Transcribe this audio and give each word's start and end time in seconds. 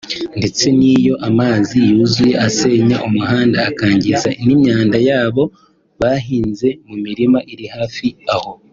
ndetse 0.39 0.65
n’iyo 0.79 1.15
amazi 1.29 1.77
yuzuye 1.89 2.33
asenya 2.47 2.97
umuhanda 3.07 3.57
akangiza 3.69 4.29
n’imyaka 4.45 4.97
yabo 5.09 5.43
bahinze 6.01 6.67
mu 6.87 6.95
mirima 7.05 7.39
iri 7.53 7.67
hafi 7.75 8.07
aho 8.35 8.51